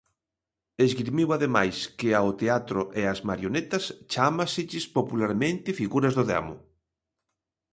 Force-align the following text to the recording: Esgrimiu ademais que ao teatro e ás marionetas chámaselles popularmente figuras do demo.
Esgrimiu 0.85 1.27
ademais 1.31 1.77
que 1.97 2.09
ao 2.13 2.29
teatro 2.41 2.81
e 2.99 3.01
ás 3.13 3.19
marionetas 3.29 3.83
chámaselles 4.11 4.85
popularmente 4.97 5.77
figuras 5.81 6.13
do 6.17 6.23
demo. 6.31 6.55